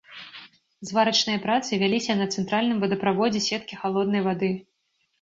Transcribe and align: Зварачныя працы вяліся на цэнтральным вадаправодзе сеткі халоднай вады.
Зварачныя 0.89 1.41
працы 1.43 1.71
вяліся 1.85 2.13
на 2.23 2.29
цэнтральным 2.39 2.77
вадаправодзе 2.87 3.45
сеткі 3.53 3.81
халоднай 3.85 4.29
вады. 4.33 4.55